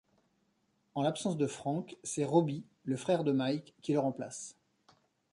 En 0.95 1.03
l'absence 1.03 1.37
de 1.37 1.45
Frank, 1.45 1.95
c'est 2.03 2.25
Robbie, 2.25 2.63
le 2.85 2.97
frère 2.97 3.23
de 3.23 3.31
Mike, 3.31 3.75
qui 3.83 3.93
le 3.93 3.99
remplace. 3.99 4.55